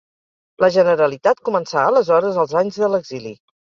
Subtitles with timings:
[0.63, 3.35] La Generalitat començà aleshores els anys de l'exili.